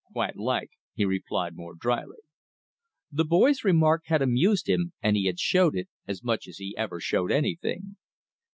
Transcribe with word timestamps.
"Quite 0.13 0.35
like," 0.35 0.71
he 0.95 1.05
replied 1.05 1.53
still 1.53 1.61
more 1.61 1.75
dryly. 1.75 2.17
The 3.11 3.23
boy's 3.23 3.63
remark 3.63 4.01
had 4.07 4.19
amused 4.23 4.67
him, 4.67 4.93
and 4.99 5.15
he 5.15 5.25
had 5.27 5.39
showed 5.39 5.75
it, 5.75 5.89
as 6.07 6.23
much 6.23 6.47
as 6.47 6.57
he 6.57 6.75
ever 6.75 6.99
showed 6.99 7.31
anything. 7.31 7.97